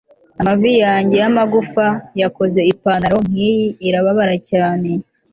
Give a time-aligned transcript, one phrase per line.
[0.41, 1.85] amavi yanjye yamagufa
[2.21, 4.89] yakoze ipantaro nkiyi irababara cyane